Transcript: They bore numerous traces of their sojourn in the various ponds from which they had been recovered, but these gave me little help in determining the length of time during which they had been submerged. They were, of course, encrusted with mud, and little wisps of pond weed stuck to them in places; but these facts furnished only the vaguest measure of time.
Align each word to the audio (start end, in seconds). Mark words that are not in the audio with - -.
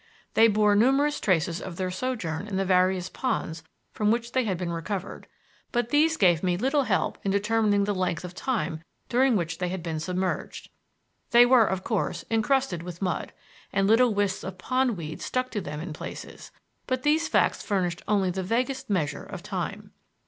They 0.33 0.47
bore 0.47 0.75
numerous 0.75 1.19
traces 1.19 1.61
of 1.61 1.75
their 1.75 1.91
sojourn 1.91 2.47
in 2.47 2.55
the 2.57 2.65
various 2.65 3.07
ponds 3.07 3.61
from 3.93 4.09
which 4.09 4.31
they 4.31 4.45
had 4.45 4.57
been 4.57 4.71
recovered, 4.73 5.27
but 5.71 5.89
these 5.89 6.17
gave 6.17 6.41
me 6.41 6.57
little 6.57 6.85
help 6.85 7.19
in 7.21 7.29
determining 7.29 7.83
the 7.83 7.93
length 7.93 8.23
of 8.25 8.33
time 8.33 8.81
during 9.09 9.35
which 9.35 9.59
they 9.59 9.69
had 9.69 9.83
been 9.83 9.99
submerged. 9.99 10.71
They 11.29 11.45
were, 11.45 11.67
of 11.67 11.83
course, 11.83 12.25
encrusted 12.31 12.81
with 12.81 12.99
mud, 12.99 13.31
and 13.71 13.85
little 13.85 14.11
wisps 14.11 14.43
of 14.43 14.57
pond 14.57 14.97
weed 14.97 15.21
stuck 15.21 15.51
to 15.51 15.61
them 15.61 15.79
in 15.79 15.93
places; 15.93 16.49
but 16.87 17.03
these 17.03 17.27
facts 17.27 17.61
furnished 17.61 18.01
only 18.07 18.31
the 18.31 18.41
vaguest 18.41 18.89
measure 18.89 19.25
of 19.25 19.43
time. 19.43 19.91